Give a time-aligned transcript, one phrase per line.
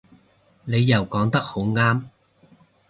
[0.63, 2.05] 你又講得好啱